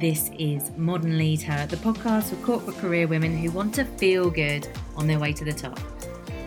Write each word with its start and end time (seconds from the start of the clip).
This 0.00 0.30
is 0.38 0.70
Modern 0.76 1.18
LeadHer, 1.18 1.68
the 1.68 1.76
podcast 1.76 2.30
for 2.30 2.36
corporate 2.46 2.76
career 2.76 3.08
women 3.08 3.36
who 3.36 3.50
want 3.50 3.74
to 3.74 3.84
feel 3.84 4.30
good 4.30 4.68
on 4.94 5.08
their 5.08 5.18
way 5.18 5.32
to 5.32 5.44
the 5.44 5.52
top. 5.52 5.80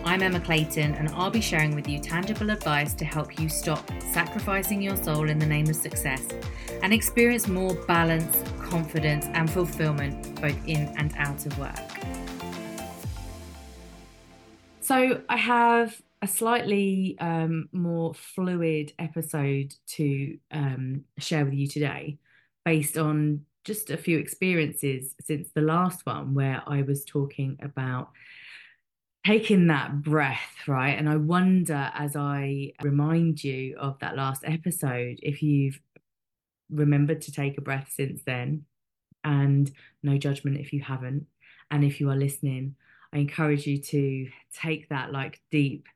I'm 0.06 0.22
Emma 0.22 0.40
Clayton, 0.40 0.94
and 0.94 1.10
I'll 1.10 1.30
be 1.30 1.42
sharing 1.42 1.74
with 1.74 1.86
you 1.86 1.98
tangible 1.98 2.48
advice 2.48 2.94
to 2.94 3.04
help 3.04 3.38
you 3.38 3.50
stop 3.50 3.90
sacrificing 4.10 4.80
your 4.80 4.96
soul 4.96 5.28
in 5.28 5.38
the 5.38 5.44
name 5.44 5.68
of 5.68 5.76
success 5.76 6.26
and 6.82 6.94
experience 6.94 7.46
more 7.46 7.74
balance, 7.86 8.42
confidence, 8.62 9.26
and 9.34 9.50
fulfillment 9.50 10.40
both 10.40 10.56
in 10.66 10.90
and 10.96 11.12
out 11.18 11.44
of 11.44 11.58
work. 11.58 11.76
So, 14.80 15.20
I 15.28 15.36
have 15.36 16.00
a 16.22 16.26
slightly 16.26 17.18
um, 17.20 17.68
more 17.70 18.14
fluid 18.14 18.94
episode 18.98 19.74
to 19.88 20.38
um, 20.50 21.04
share 21.18 21.44
with 21.44 21.52
you 21.52 21.66
today 21.66 22.16
based 22.64 22.98
on 22.98 23.42
just 23.64 23.90
a 23.90 23.96
few 23.96 24.18
experiences 24.18 25.14
since 25.20 25.48
the 25.54 25.60
last 25.60 26.04
one 26.04 26.34
where 26.34 26.62
I 26.66 26.82
was 26.82 27.04
talking 27.04 27.58
about 27.62 28.10
taking 29.24 29.68
that 29.68 30.02
breath, 30.02 30.56
right? 30.66 30.98
And 30.98 31.08
I 31.08 31.16
wonder 31.16 31.92
as 31.94 32.16
I 32.16 32.72
remind 32.82 33.44
you 33.44 33.76
of 33.78 33.98
that 34.00 34.16
last 34.16 34.42
episode, 34.44 35.20
if 35.22 35.42
you've 35.42 35.80
remembered 36.70 37.20
to 37.22 37.32
take 37.32 37.56
a 37.56 37.60
breath 37.60 37.92
since 37.94 38.22
then, 38.26 38.64
and 39.24 39.70
no 40.02 40.18
judgment 40.18 40.58
if 40.58 40.72
you 40.72 40.80
haven't. 40.80 41.26
And 41.70 41.84
if 41.84 42.00
you 42.00 42.10
are 42.10 42.16
listening, 42.16 42.74
I 43.12 43.18
encourage 43.18 43.66
you 43.66 43.78
to 43.78 44.28
take 44.52 44.88
that 44.88 45.12
like 45.12 45.40
deep 45.50 45.86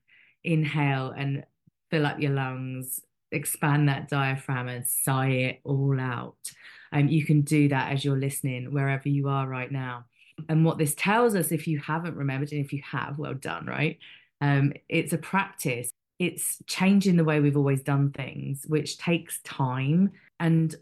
inhale 0.44 1.12
and 1.16 1.44
fill 1.90 2.06
up 2.06 2.20
your 2.20 2.32
lungs 2.32 3.00
expand 3.32 3.88
that 3.88 4.08
diaphragm 4.08 4.68
and 4.68 4.86
sigh 4.86 5.28
it 5.28 5.60
all 5.64 5.98
out. 6.00 6.52
And 6.92 7.08
um, 7.08 7.08
you 7.08 7.24
can 7.24 7.42
do 7.42 7.68
that 7.68 7.92
as 7.92 8.04
you're 8.04 8.18
listening 8.18 8.72
wherever 8.72 9.08
you 9.08 9.28
are 9.28 9.46
right 9.46 9.70
now. 9.70 10.04
And 10.48 10.64
what 10.64 10.78
this 10.78 10.94
tells 10.94 11.34
us, 11.34 11.50
if 11.50 11.66
you 11.66 11.78
haven't 11.78 12.16
remembered, 12.16 12.52
and 12.52 12.64
if 12.64 12.72
you 12.72 12.82
have, 12.90 13.18
well 13.18 13.34
done, 13.34 13.66
right? 13.66 13.98
Um, 14.40 14.72
it's 14.88 15.12
a 15.12 15.18
practice. 15.18 15.90
It's 16.18 16.58
changing 16.66 17.16
the 17.16 17.24
way 17.24 17.40
we've 17.40 17.56
always 17.56 17.82
done 17.82 18.12
things, 18.12 18.64
which 18.66 18.98
takes 18.98 19.40
time. 19.42 20.12
And 20.38 20.74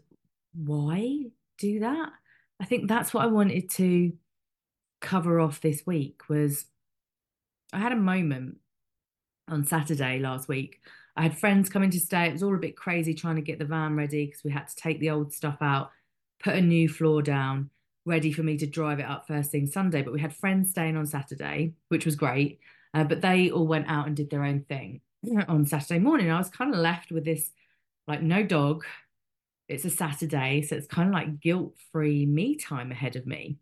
why 0.53 1.25
do 1.57 1.79
that? 1.79 2.09
I 2.59 2.65
think 2.65 2.87
that's 2.87 3.13
what 3.13 3.23
I 3.23 3.27
wanted 3.27 3.69
to 3.71 4.13
cover 5.01 5.39
off 5.39 5.61
this 5.61 5.85
week 5.85 6.29
was 6.29 6.65
I 7.73 7.79
had 7.79 7.91
a 7.91 7.97
moment 7.97 8.57
on 9.47 9.65
Saturday 9.65 10.19
last 10.19 10.47
week 10.47 10.79
I 11.17 11.23
had 11.23 11.37
friends 11.37 11.69
coming 11.69 11.89
to 11.91 11.99
stay. 11.99 12.27
It 12.27 12.33
was 12.33 12.43
all 12.43 12.55
a 12.55 12.59
bit 12.59 12.75
crazy 12.75 13.13
trying 13.13 13.37
to 13.37 13.41
get 13.41 13.59
the 13.59 13.65
van 13.65 13.95
ready 13.95 14.25
because 14.25 14.43
we 14.43 14.51
had 14.51 14.67
to 14.67 14.75
take 14.75 14.99
the 14.99 15.11
old 15.11 15.33
stuff 15.33 15.57
out, 15.61 15.91
put 16.43 16.55
a 16.55 16.61
new 16.61 16.89
floor 16.89 17.21
down, 17.21 17.69
ready 18.05 18.31
for 18.31 18.43
me 18.43 18.57
to 18.57 18.67
drive 18.67 18.99
it 18.99 19.05
up 19.05 19.27
first 19.27 19.51
thing 19.51 19.65
Sunday. 19.65 20.01
But 20.01 20.13
we 20.13 20.19
had 20.19 20.35
friends 20.35 20.71
staying 20.71 20.97
on 20.97 21.05
Saturday, 21.05 21.73
which 21.87 22.05
was 22.05 22.15
great. 22.15 22.59
Uh, 22.93 23.03
but 23.03 23.21
they 23.21 23.49
all 23.49 23.67
went 23.67 23.89
out 23.89 24.07
and 24.07 24.15
did 24.15 24.29
their 24.29 24.43
own 24.43 24.61
thing 24.61 25.01
on 25.47 25.65
Saturday 25.65 25.99
morning. 25.99 26.31
I 26.31 26.37
was 26.37 26.49
kind 26.49 26.73
of 26.73 26.79
left 26.79 27.11
with 27.11 27.25
this 27.25 27.51
like, 28.07 28.21
no 28.21 28.43
dog. 28.43 28.83
It's 29.67 29.85
a 29.85 29.89
Saturday. 29.89 30.61
So 30.61 30.75
it's 30.75 30.87
kind 30.87 31.09
of 31.09 31.13
like 31.13 31.39
guilt 31.39 31.75
free 31.91 32.25
me 32.25 32.55
time 32.55 32.91
ahead 32.91 33.15
of 33.15 33.25
me. 33.25 33.57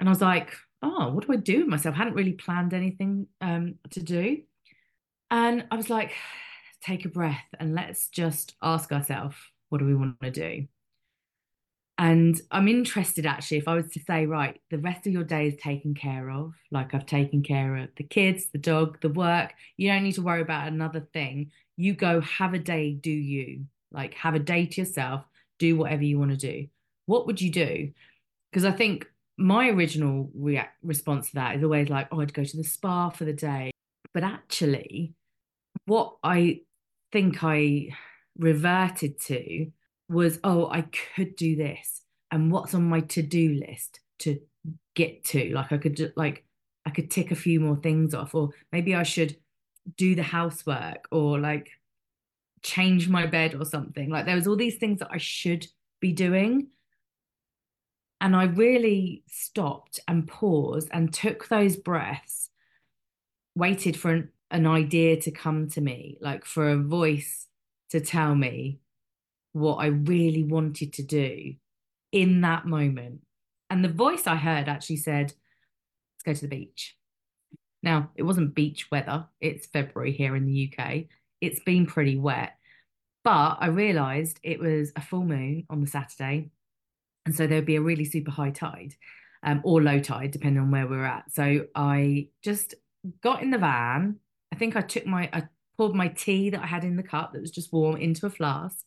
And 0.00 0.08
I 0.08 0.12
was 0.12 0.20
like, 0.20 0.54
oh, 0.82 1.12
what 1.12 1.26
do 1.26 1.32
I 1.32 1.36
do 1.36 1.58
with 1.58 1.68
myself? 1.68 1.94
I 1.94 1.98
hadn't 1.98 2.14
really 2.14 2.32
planned 2.32 2.72
anything 2.72 3.26
um, 3.40 3.74
to 3.90 4.00
do. 4.00 4.42
And 5.30 5.66
I 5.70 5.76
was 5.76 5.90
like, 5.90 6.14
take 6.82 7.04
a 7.04 7.08
breath 7.08 7.44
and 7.58 7.74
let's 7.74 8.08
just 8.08 8.54
ask 8.62 8.92
ourselves, 8.92 9.36
what 9.68 9.78
do 9.78 9.84
we 9.84 9.94
want 9.94 10.20
to 10.22 10.30
do? 10.30 10.66
And 12.00 12.40
I'm 12.52 12.68
interested 12.68 13.26
actually, 13.26 13.56
if 13.58 13.66
I 13.66 13.74
was 13.74 13.88
to 13.90 14.00
say, 14.00 14.24
right, 14.26 14.60
the 14.70 14.78
rest 14.78 15.06
of 15.06 15.12
your 15.12 15.24
day 15.24 15.48
is 15.48 15.56
taken 15.56 15.94
care 15.94 16.30
of, 16.30 16.52
like 16.70 16.94
I've 16.94 17.06
taken 17.06 17.42
care 17.42 17.76
of 17.76 17.88
the 17.96 18.04
kids, 18.04 18.46
the 18.52 18.58
dog, 18.58 19.00
the 19.00 19.08
work, 19.08 19.52
you 19.76 19.90
don't 19.90 20.04
need 20.04 20.12
to 20.12 20.22
worry 20.22 20.40
about 20.40 20.68
another 20.68 21.00
thing. 21.12 21.50
You 21.76 21.94
go 21.94 22.20
have 22.20 22.54
a 22.54 22.58
day, 22.58 22.92
do 22.92 23.10
you? 23.10 23.64
Like 23.90 24.14
have 24.14 24.36
a 24.36 24.38
day 24.38 24.66
to 24.66 24.80
yourself, 24.80 25.24
do 25.58 25.76
whatever 25.76 26.04
you 26.04 26.20
want 26.20 26.30
to 26.30 26.36
do. 26.36 26.68
What 27.06 27.26
would 27.26 27.40
you 27.40 27.50
do? 27.50 27.90
Because 28.52 28.64
I 28.64 28.70
think 28.70 29.06
my 29.36 29.68
original 29.68 30.30
react 30.34 30.76
response 30.84 31.30
to 31.30 31.34
that 31.34 31.56
is 31.56 31.64
always 31.64 31.88
like, 31.88 32.08
oh, 32.12 32.20
I'd 32.20 32.32
go 32.32 32.44
to 32.44 32.56
the 32.56 32.64
spa 32.64 33.10
for 33.10 33.24
the 33.24 33.32
day. 33.32 33.72
But 34.14 34.22
actually, 34.22 35.14
what 35.86 36.16
I 36.22 36.60
think 37.12 37.42
I 37.42 37.88
reverted 38.38 39.20
to 39.22 39.70
was, 40.08 40.38
oh, 40.44 40.68
I 40.70 40.82
could 41.14 41.36
do 41.36 41.56
this. 41.56 42.02
And 42.30 42.52
what's 42.52 42.74
on 42.74 42.88
my 42.88 43.00
to-do 43.00 43.62
list 43.66 44.00
to 44.20 44.40
get 44.94 45.24
to? 45.26 45.52
Like 45.54 45.72
I 45.72 45.78
could 45.78 45.96
just 45.96 46.16
like 46.16 46.44
I 46.84 46.90
could 46.90 47.10
tick 47.10 47.30
a 47.30 47.36
few 47.36 47.60
more 47.60 47.76
things 47.76 48.14
off, 48.14 48.34
or 48.34 48.50
maybe 48.72 48.94
I 48.94 49.02
should 49.02 49.36
do 49.96 50.14
the 50.14 50.22
housework 50.22 51.06
or 51.10 51.38
like 51.38 51.70
change 52.62 53.08
my 53.08 53.26
bed 53.26 53.54
or 53.54 53.64
something. 53.64 54.10
Like 54.10 54.26
there 54.26 54.34
was 54.34 54.46
all 54.46 54.56
these 54.56 54.76
things 54.76 54.98
that 55.00 55.10
I 55.10 55.18
should 55.18 55.66
be 56.00 56.12
doing. 56.12 56.68
And 58.20 58.34
I 58.34 58.44
really 58.44 59.22
stopped 59.28 60.00
and 60.08 60.26
paused 60.26 60.88
and 60.92 61.12
took 61.12 61.48
those 61.48 61.76
breaths, 61.76 62.50
waited 63.54 63.96
for 63.96 64.10
an 64.10 64.30
an 64.50 64.66
idea 64.66 65.20
to 65.20 65.30
come 65.30 65.68
to 65.70 65.80
me, 65.80 66.18
like 66.20 66.44
for 66.44 66.70
a 66.70 66.76
voice 66.76 67.46
to 67.90 68.00
tell 68.00 68.34
me 68.34 68.80
what 69.52 69.76
I 69.76 69.86
really 69.86 70.44
wanted 70.44 70.92
to 70.94 71.02
do 71.02 71.54
in 72.12 72.40
that 72.42 72.66
moment. 72.66 73.20
And 73.70 73.84
the 73.84 73.88
voice 73.88 74.26
I 74.26 74.36
heard 74.36 74.68
actually 74.68 74.96
said, 74.96 75.32
let's 76.14 76.22
go 76.24 76.34
to 76.34 76.40
the 76.40 76.48
beach. 76.48 76.96
Now, 77.82 78.10
it 78.16 78.22
wasn't 78.22 78.54
beach 78.54 78.90
weather, 78.90 79.26
it's 79.40 79.66
February 79.66 80.12
here 80.12 80.34
in 80.34 80.46
the 80.46 80.72
UK. 80.72 81.04
It's 81.40 81.60
been 81.60 81.86
pretty 81.86 82.16
wet. 82.16 82.54
But 83.24 83.58
I 83.60 83.66
realized 83.66 84.40
it 84.42 84.58
was 84.58 84.90
a 84.96 85.02
full 85.02 85.24
moon 85.24 85.66
on 85.68 85.80
the 85.80 85.86
Saturday. 85.86 86.50
And 87.26 87.34
so 87.34 87.46
there'd 87.46 87.66
be 87.66 87.76
a 87.76 87.82
really 87.82 88.04
super 88.04 88.30
high 88.30 88.50
tide 88.50 88.94
um, 89.42 89.60
or 89.64 89.82
low 89.82 90.00
tide, 90.00 90.30
depending 90.30 90.62
on 90.62 90.70
where 90.70 90.86
we 90.86 90.96
we're 90.96 91.04
at. 91.04 91.32
So 91.32 91.66
I 91.74 92.28
just 92.42 92.74
got 93.22 93.42
in 93.42 93.50
the 93.50 93.58
van, 93.58 94.16
think 94.58 94.76
I 94.76 94.82
took 94.82 95.06
my, 95.06 95.30
I 95.32 95.44
poured 95.78 95.94
my 95.94 96.08
tea 96.08 96.50
that 96.50 96.62
I 96.62 96.66
had 96.66 96.84
in 96.84 96.96
the 96.96 97.02
cup 97.02 97.32
that 97.32 97.40
was 97.40 97.50
just 97.50 97.72
warm 97.72 97.96
into 97.96 98.26
a 98.26 98.30
flask, 98.30 98.84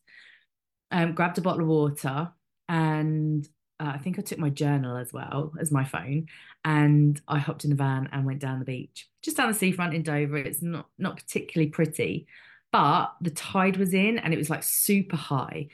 um, 0.92 1.14
grabbed 1.14 1.38
a 1.38 1.42
bottle 1.42 1.62
of 1.62 1.68
water, 1.68 2.30
and 2.68 3.48
uh, 3.80 3.94
I 3.96 3.98
think 3.98 4.20
I 4.20 4.22
took 4.22 4.38
my 4.38 4.50
journal 4.50 4.98
as 4.98 5.12
well 5.12 5.54
as 5.60 5.72
my 5.72 5.86
phone, 5.86 6.28
and 6.64 7.20
I 7.28 7.40
hopped 7.40 7.64
in 7.64 7.72
the 7.72 7.76
van 7.76 8.10
and 8.12 8.26
went 8.26 8.40
down 8.40 8.60
the 8.60 8.66
beach, 8.66 9.10
just 9.22 9.38
down 9.38 9.48
the 9.48 9.58
seafront 9.58 9.94
in 9.94 10.04
Dover. 10.04 10.38
It's 10.38 10.62
not 10.62 10.88
not 11.00 11.16
particularly 11.16 11.72
pretty, 11.72 12.28
but 12.72 13.16
the 13.22 13.32
tide 13.32 13.78
was 13.78 13.94
in 13.94 14.20
and 14.20 14.34
it 14.34 14.38
was 14.38 14.50
like 14.50 14.64
super 14.64 15.18
high, 15.18 15.70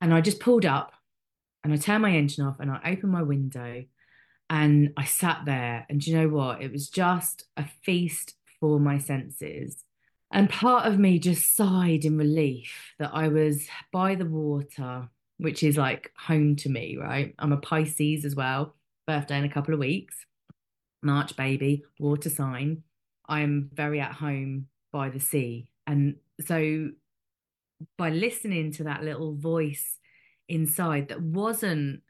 and 0.00 0.12
I 0.12 0.20
just 0.20 0.40
pulled 0.40 0.66
up, 0.66 0.92
and 1.62 1.72
I 1.72 1.76
turned 1.76 2.02
my 2.02 2.10
engine 2.10 2.44
off, 2.44 2.60
and 2.60 2.70
I 2.70 2.80
opened 2.84 3.12
my 3.12 3.22
window, 3.22 3.84
and 4.50 4.92
I 4.96 5.04
sat 5.04 5.42
there, 5.46 5.86
and 5.88 6.04
you 6.04 6.16
know 6.16 6.28
what? 6.28 6.60
It 6.60 6.72
was 6.72 6.90
just 6.90 7.44
a 7.56 7.64
feast 7.82 8.34
for 8.64 8.80
my 8.80 8.96
senses. 8.96 9.84
And 10.30 10.48
part 10.48 10.86
of 10.86 10.98
me 10.98 11.18
just 11.18 11.54
sighed 11.54 12.06
in 12.06 12.16
relief 12.16 12.94
that 12.98 13.10
I 13.12 13.28
was 13.28 13.68
by 13.92 14.14
the 14.14 14.24
water, 14.24 15.10
which 15.36 15.62
is 15.62 15.76
like 15.76 16.10
home 16.16 16.56
to 16.56 16.70
me, 16.70 16.96
right? 16.98 17.34
I'm 17.38 17.52
a 17.52 17.58
Pisces 17.58 18.24
as 18.24 18.34
well, 18.34 18.74
birthday 19.06 19.36
in 19.36 19.44
a 19.44 19.50
couple 19.50 19.74
of 19.74 19.80
weeks, 19.80 20.16
March 21.02 21.36
baby, 21.36 21.84
water 21.98 22.30
sign. 22.30 22.84
I'm 23.28 23.68
very 23.74 24.00
at 24.00 24.12
home 24.12 24.68
by 24.92 25.10
the 25.10 25.20
sea. 25.20 25.68
And 25.86 26.16
so 26.40 26.88
by 27.98 28.08
listening 28.08 28.72
to 28.72 28.84
that 28.84 29.04
little 29.04 29.34
voice 29.34 29.98
inside 30.48 31.08
that 31.08 31.20
wasn't 31.20 32.00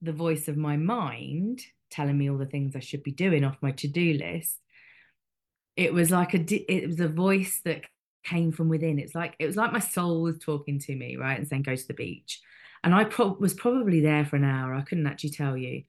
the 0.00 0.12
voice 0.12 0.48
of 0.48 0.56
my 0.56 0.76
mind 0.76 1.60
telling 1.90 2.18
me 2.18 2.28
all 2.28 2.38
the 2.38 2.46
things 2.46 2.74
I 2.74 2.80
should 2.80 3.04
be 3.04 3.12
doing 3.12 3.44
off 3.44 3.62
my 3.62 3.70
to 3.70 3.86
do 3.86 4.14
list, 4.14 4.58
it 5.76 5.92
was 5.92 6.10
like 6.10 6.34
a 6.34 6.72
it 6.72 6.86
was 6.86 7.00
a 7.00 7.08
voice 7.08 7.60
that 7.64 7.82
came 8.24 8.52
from 8.52 8.68
within. 8.68 8.98
It's 8.98 9.14
like 9.14 9.34
it 9.38 9.46
was 9.46 9.56
like 9.56 9.72
my 9.72 9.78
soul 9.78 10.22
was 10.22 10.38
talking 10.38 10.78
to 10.80 10.94
me 10.94 11.16
right 11.16 11.38
and 11.38 11.46
saying 11.46 11.62
go 11.62 11.74
to 11.74 11.86
the 11.86 11.94
beach. 11.94 12.40
And 12.84 12.94
i 12.94 13.04
pro- 13.04 13.36
was 13.38 13.54
probably 13.54 14.00
there 14.00 14.24
for 14.24 14.36
an 14.36 14.44
hour 14.44 14.74
i 14.74 14.82
couldn't 14.82 15.06
actually 15.06 15.30
tell 15.30 15.56
you. 15.56 15.84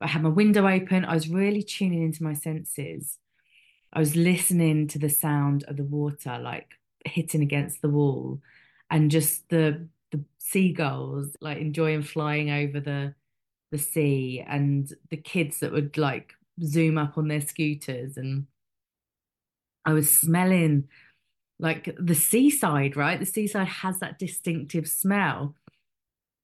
I 0.00 0.06
had 0.06 0.22
my 0.22 0.28
window 0.28 0.66
open 0.68 1.04
i 1.04 1.14
was 1.14 1.28
really 1.28 1.62
tuning 1.62 2.02
into 2.02 2.22
my 2.22 2.34
senses. 2.34 3.18
I 3.92 4.00
was 4.00 4.16
listening 4.16 4.88
to 4.88 4.98
the 4.98 5.08
sound 5.08 5.64
of 5.64 5.76
the 5.76 5.84
water 5.84 6.38
like 6.38 6.68
hitting 7.04 7.42
against 7.42 7.80
the 7.80 7.88
wall 7.88 8.40
and 8.90 9.10
just 9.10 9.48
the 9.48 9.88
the 10.10 10.24
seagulls 10.38 11.36
like 11.40 11.58
enjoying 11.58 12.02
flying 12.02 12.50
over 12.50 12.80
the 12.80 13.14
the 13.70 13.78
sea 13.78 14.44
and 14.46 14.92
the 15.10 15.16
kids 15.16 15.60
that 15.60 15.72
would 15.72 15.96
like 15.98 16.32
zoom 16.62 16.98
up 16.98 17.18
on 17.18 17.28
their 17.28 17.40
scooters 17.40 18.16
and 18.16 18.46
I 19.88 19.94
was 19.94 20.14
smelling 20.14 20.86
like 21.58 21.96
the 21.98 22.14
seaside, 22.14 22.94
right? 22.94 23.18
The 23.18 23.24
seaside 23.24 23.68
has 23.68 24.00
that 24.00 24.18
distinctive 24.18 24.86
smell. 24.86 25.54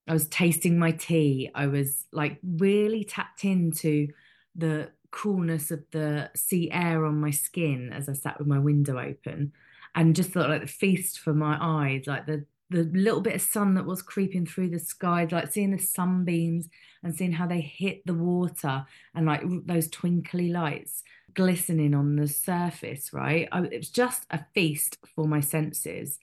I 0.08 0.14
was 0.14 0.26
tasting 0.28 0.78
my 0.78 0.92
tea. 0.92 1.50
I 1.54 1.66
was 1.66 2.06
like 2.10 2.38
really 2.42 3.04
tapped 3.04 3.44
into 3.44 4.08
the 4.56 4.92
coolness 5.10 5.70
of 5.70 5.84
the 5.92 6.30
sea 6.34 6.70
air 6.72 7.04
on 7.04 7.20
my 7.20 7.30
skin 7.32 7.92
as 7.92 8.08
I 8.08 8.14
sat 8.14 8.38
with 8.38 8.48
my 8.48 8.58
window 8.58 8.98
open 8.98 9.52
and 9.94 10.16
just 10.16 10.30
thought 10.30 10.48
like 10.48 10.62
the 10.62 10.66
feast 10.66 11.18
for 11.18 11.34
my 11.34 11.58
eyes, 11.60 12.04
like 12.06 12.24
the 12.24 12.46
the 12.70 12.84
little 12.94 13.20
bit 13.20 13.34
of 13.34 13.42
sun 13.42 13.74
that 13.74 13.84
was 13.84 14.00
creeping 14.00 14.46
through 14.46 14.70
the 14.70 14.78
sky, 14.78 15.28
like 15.30 15.52
seeing 15.52 15.70
the 15.70 15.78
sunbeams 15.78 16.66
and 17.02 17.14
seeing 17.14 17.32
how 17.32 17.46
they 17.46 17.60
hit 17.60 18.06
the 18.06 18.14
water 18.14 18.86
and 19.14 19.26
like 19.26 19.42
those 19.66 19.88
twinkly 19.90 20.48
lights 20.48 21.04
glistening 21.34 21.94
on 21.94 22.16
the 22.16 22.28
surface, 22.28 23.12
right? 23.12 23.48
I, 23.52 23.62
it 23.62 23.78
was 23.78 23.90
just 23.90 24.24
a 24.30 24.44
feast 24.54 24.98
for 25.14 25.26
my 25.26 25.40
senses. 25.40 26.18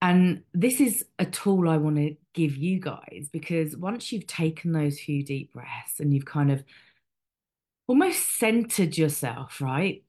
And 0.00 0.42
this 0.54 0.80
is 0.80 1.04
a 1.18 1.24
tool 1.24 1.68
I 1.68 1.76
want 1.76 1.96
to 1.96 2.16
give 2.32 2.56
you 2.56 2.80
guys 2.80 3.28
because 3.32 3.76
once 3.76 4.12
you've 4.12 4.28
taken 4.28 4.72
those 4.72 5.00
few 5.00 5.24
deep 5.24 5.52
breaths 5.52 5.98
and 5.98 6.14
you've 6.14 6.24
kind 6.24 6.52
of 6.52 6.62
almost 7.88 8.38
centered 8.38 8.96
yourself, 8.96 9.60
right? 9.60 10.04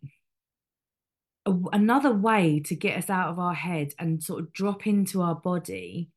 another 1.71 2.11
way 2.11 2.59
to 2.59 2.75
get 2.75 2.97
us 2.97 3.09
out 3.09 3.29
of 3.29 3.39
our 3.39 3.53
head 3.53 3.93
and 3.97 4.23
sort 4.23 4.39
of 4.41 4.53
drop 4.53 4.85
into 4.85 5.21
our 5.21 5.35
body 5.35 6.09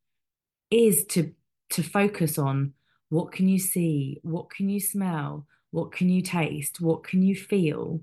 is 0.71 1.05
to 1.05 1.33
to 1.71 1.83
focus 1.83 2.39
on 2.39 2.75
what 3.09 3.33
can 3.33 3.49
you 3.49 3.59
see 3.59 4.19
what 4.23 4.51
can 4.51 4.69
you 4.69 4.81
smell 4.81 5.47
what 5.73 5.91
can 5.93 6.09
you 6.09 6.23
taste? 6.23 6.81
What 6.81 7.03
can 7.03 7.23
you 7.23 7.35
feel? 7.35 8.01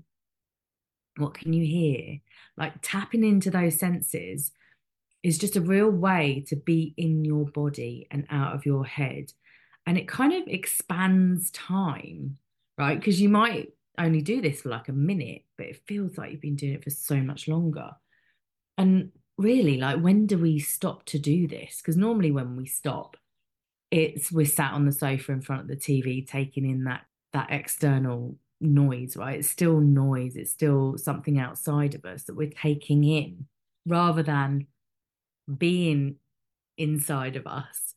What 1.16 1.34
can 1.34 1.52
you 1.54 1.64
hear? 1.64 2.20
Like 2.56 2.74
tapping 2.82 3.24
into 3.24 3.50
those 3.50 3.78
senses 3.78 4.52
is 5.22 5.38
just 5.38 5.56
a 5.56 5.60
real 5.60 5.90
way 5.90 6.44
to 6.48 6.56
be 6.56 6.94
in 6.96 7.24
your 7.24 7.46
body 7.46 8.06
and 8.10 8.26
out 8.30 8.54
of 8.54 8.66
your 8.66 8.84
head. 8.84 9.32
And 9.86 9.96
it 9.96 10.06
kind 10.06 10.34
of 10.34 10.46
expands 10.46 11.50
time 11.50 12.38
right? 12.80 12.98
Because 12.98 13.20
you 13.20 13.28
might 13.28 13.68
only 13.98 14.22
do 14.22 14.40
this 14.40 14.62
for 14.62 14.70
like 14.70 14.88
a 14.88 14.92
minute, 14.92 15.42
but 15.58 15.66
it 15.66 15.82
feels 15.86 16.16
like 16.16 16.32
you've 16.32 16.40
been 16.40 16.56
doing 16.56 16.72
it 16.72 16.82
for 16.82 16.90
so 16.90 17.16
much 17.16 17.46
longer. 17.46 17.90
And 18.78 19.12
really, 19.36 19.76
like, 19.76 20.00
when 20.00 20.26
do 20.26 20.38
we 20.38 20.58
stop 20.58 21.04
to 21.06 21.18
do 21.18 21.46
this? 21.46 21.80
Because 21.80 21.98
normally, 21.98 22.30
when 22.30 22.56
we 22.56 22.64
stop, 22.66 23.18
it's 23.90 24.32
we're 24.32 24.46
sat 24.46 24.72
on 24.72 24.86
the 24.86 24.92
sofa 24.92 25.32
in 25.32 25.42
front 25.42 25.62
of 25.62 25.68
the 25.68 25.76
TV 25.76 26.26
taking 26.26 26.64
in 26.64 26.84
that 26.84 27.02
that 27.32 27.48
external 27.50 28.36
noise, 28.60 29.16
right? 29.16 29.38
It's 29.38 29.50
still 29.50 29.80
noise, 29.80 30.36
it's 30.36 30.50
still 30.50 30.96
something 30.98 31.38
outside 31.38 31.94
of 31.94 32.04
us 32.04 32.24
that 32.24 32.36
we're 32.36 32.50
taking 32.50 33.04
in 33.04 33.46
rather 33.86 34.22
than 34.22 34.66
being 35.58 36.16
inside 36.76 37.36
of 37.36 37.46
us 37.46 37.94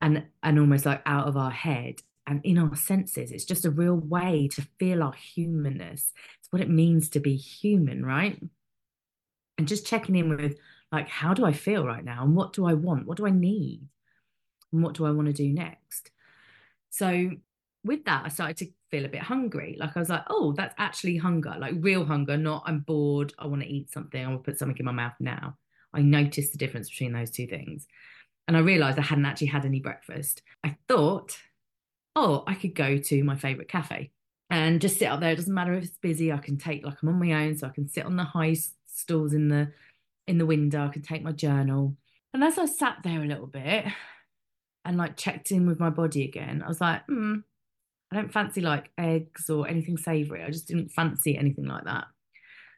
and 0.00 0.24
and 0.42 0.58
almost 0.58 0.86
like 0.86 1.02
out 1.06 1.26
of 1.26 1.36
our 1.36 1.50
head 1.50 1.96
and 2.26 2.40
in 2.44 2.58
our 2.58 2.76
senses. 2.76 3.32
It's 3.32 3.44
just 3.44 3.64
a 3.64 3.70
real 3.70 3.96
way 3.96 4.48
to 4.52 4.66
feel 4.78 5.02
our 5.02 5.12
humanness. 5.12 6.12
It's 6.38 6.52
what 6.52 6.62
it 6.62 6.70
means 6.70 7.08
to 7.10 7.20
be 7.20 7.36
human, 7.36 8.04
right? 8.04 8.40
And 9.58 9.68
just 9.68 9.86
checking 9.86 10.16
in 10.16 10.28
with, 10.28 10.56
like, 10.92 11.08
how 11.08 11.34
do 11.34 11.44
I 11.44 11.52
feel 11.52 11.84
right 11.84 12.04
now? 12.04 12.22
And 12.22 12.36
what 12.36 12.52
do 12.52 12.66
I 12.66 12.74
want? 12.74 13.06
What 13.06 13.16
do 13.16 13.26
I 13.26 13.30
need? 13.30 13.82
And 14.72 14.82
what 14.82 14.94
do 14.94 15.04
I 15.06 15.10
want 15.10 15.26
to 15.26 15.32
do 15.32 15.52
next? 15.52 16.10
So, 16.90 17.30
with 17.84 18.04
that, 18.04 18.24
I 18.24 18.28
started 18.28 18.56
to 18.58 18.66
feel 18.90 19.04
a 19.04 19.08
bit 19.08 19.22
hungry. 19.22 19.76
Like, 19.78 19.96
I 19.96 20.00
was 20.00 20.08
like, 20.08 20.24
oh, 20.28 20.52
that's 20.56 20.74
actually 20.78 21.16
hunger, 21.16 21.54
like 21.58 21.74
real 21.78 22.04
hunger, 22.04 22.36
not 22.36 22.64
I'm 22.66 22.80
bored. 22.80 23.32
I 23.38 23.46
want 23.46 23.62
to 23.62 23.68
eat 23.68 23.90
something. 23.90 24.22
I 24.22 24.28
want 24.28 24.44
to 24.44 24.50
put 24.50 24.58
something 24.58 24.76
in 24.78 24.86
my 24.86 24.92
mouth 24.92 25.14
now. 25.20 25.56
I 25.92 26.02
noticed 26.02 26.52
the 26.52 26.58
difference 26.58 26.90
between 26.90 27.12
those 27.12 27.30
two 27.30 27.46
things. 27.46 27.86
And 28.46 28.56
I 28.56 28.60
realized 28.60 28.98
I 28.98 29.02
hadn't 29.02 29.26
actually 29.26 29.48
had 29.48 29.64
any 29.64 29.80
breakfast. 29.80 30.42
I 30.64 30.76
thought 30.88 31.36
oh, 32.16 32.44
I 32.46 32.54
could 32.54 32.74
go 32.74 32.98
to 32.98 33.24
my 33.24 33.36
favorite 33.36 33.68
cafe 33.68 34.10
and 34.48 34.80
just 34.80 34.98
sit 34.98 35.06
up 35.06 35.20
there. 35.20 35.32
It 35.32 35.36
doesn't 35.36 35.54
matter 35.54 35.74
if 35.74 35.84
it's 35.84 35.98
busy. 35.98 36.32
I 36.32 36.38
can 36.38 36.58
take 36.58 36.84
like 36.84 36.98
I'm 37.02 37.08
on 37.08 37.18
my 37.18 37.44
own, 37.44 37.56
so 37.56 37.66
I 37.66 37.70
can 37.70 37.88
sit 37.88 38.04
on 38.04 38.16
the 38.16 38.24
high 38.24 38.56
stools 38.86 39.32
in 39.32 39.48
the 39.48 39.72
in 40.26 40.38
the 40.38 40.46
window. 40.46 40.84
I 40.84 40.88
can 40.88 41.02
take 41.02 41.22
my 41.22 41.32
journal. 41.32 41.96
And 42.32 42.44
as 42.44 42.58
I 42.58 42.66
sat 42.66 42.98
there 43.02 43.22
a 43.22 43.26
little 43.26 43.46
bit 43.46 43.86
and 44.84 44.96
like 44.96 45.16
checked 45.16 45.50
in 45.50 45.66
with 45.66 45.80
my 45.80 45.90
body 45.90 46.24
again, 46.24 46.62
I 46.64 46.68
was 46.68 46.80
like, 46.80 47.04
hmm, 47.06 47.38
I 48.10 48.16
don't 48.16 48.32
fancy 48.32 48.60
like 48.60 48.90
eggs 48.98 49.48
or 49.50 49.68
anything 49.68 49.96
savory. 49.96 50.42
I 50.42 50.50
just 50.50 50.68
didn't 50.68 50.90
fancy 50.90 51.36
anything 51.36 51.66
like 51.66 51.84
that. 51.84 52.06